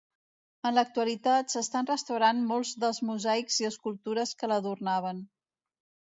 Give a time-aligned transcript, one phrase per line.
[0.67, 5.21] En l'actualitat, s'estan restaurant molts dels mosaics i escultures que l'adornaven.